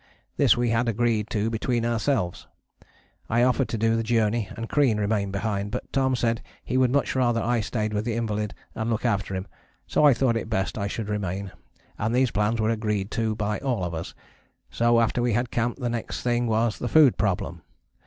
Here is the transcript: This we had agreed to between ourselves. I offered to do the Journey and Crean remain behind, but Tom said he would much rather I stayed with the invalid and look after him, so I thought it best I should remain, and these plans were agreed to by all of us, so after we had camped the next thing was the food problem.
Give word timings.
This 0.35 0.57
we 0.57 0.71
had 0.71 0.89
agreed 0.89 1.29
to 1.29 1.51
between 1.51 1.85
ourselves. 1.85 2.47
I 3.29 3.43
offered 3.43 3.69
to 3.69 3.77
do 3.77 3.95
the 3.95 4.01
Journey 4.01 4.49
and 4.57 4.67
Crean 4.67 4.97
remain 4.99 5.29
behind, 5.29 5.69
but 5.69 5.93
Tom 5.93 6.15
said 6.15 6.41
he 6.65 6.75
would 6.75 6.89
much 6.89 7.15
rather 7.15 7.39
I 7.39 7.59
stayed 7.61 7.93
with 7.93 8.03
the 8.05 8.15
invalid 8.15 8.55
and 8.73 8.89
look 8.89 9.05
after 9.05 9.35
him, 9.35 9.45
so 9.85 10.03
I 10.03 10.15
thought 10.15 10.37
it 10.37 10.49
best 10.49 10.75
I 10.75 10.87
should 10.87 11.07
remain, 11.07 11.51
and 11.99 12.15
these 12.15 12.31
plans 12.31 12.59
were 12.59 12.71
agreed 12.71 13.11
to 13.11 13.35
by 13.35 13.59
all 13.59 13.83
of 13.83 13.93
us, 13.93 14.15
so 14.71 14.99
after 14.99 15.21
we 15.21 15.33
had 15.33 15.51
camped 15.51 15.79
the 15.79 15.87
next 15.87 16.23
thing 16.23 16.47
was 16.47 16.79
the 16.79 16.87
food 16.89 17.15
problem. 17.15 17.61